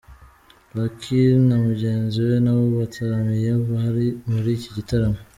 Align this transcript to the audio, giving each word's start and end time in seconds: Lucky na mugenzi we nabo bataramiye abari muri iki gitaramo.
Lucky 0.75 1.21
na 1.47 1.55
mugenzi 1.65 2.17
we 2.27 2.35
nabo 2.43 2.65
bataramiye 2.77 3.47
abari 3.59 4.07
muri 4.31 4.49
iki 4.57 4.69
gitaramo. 4.77 5.19